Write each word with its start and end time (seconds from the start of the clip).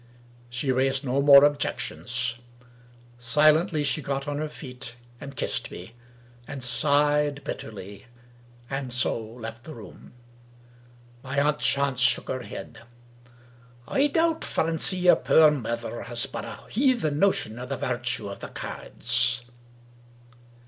She 0.49 0.71
raised 0.71 1.05
no 1.05 1.21
more 1.21 1.43
objections. 1.45 2.39
Silently, 3.19 3.83
she 3.83 4.01
got 4.01 4.27
on 4.27 4.39
her 4.39 4.49
feet, 4.49 4.95
and 5.19 5.35
kissed 5.35 5.69
me, 5.69 5.93
and 6.47 6.63
sighed 6.63 7.43
bitterly— 7.43 8.07
and 8.67 8.91
so 8.91 9.23
left 9.23 9.63
the 9.63 9.75
room. 9.75 10.13
My 11.21 11.39
aunt 11.39 11.59
Chance 11.59 11.99
shook 11.99 12.29
her 12.29 12.41
head." 12.41 12.79
I 13.87 14.07
doubt, 14.07 14.43
Francie, 14.43 14.97
yer 14.97 15.15
puir 15.17 15.51
mither 15.51 16.01
has 16.01 16.25
but 16.25 16.45
a 16.45 16.63
heathen 16.71 17.19
notion 17.19 17.59
of 17.59 17.69
the 17.69 17.77
vairtue 17.77 18.27
of 18.31 18.39
the 18.39 18.47
cairds 18.49 19.43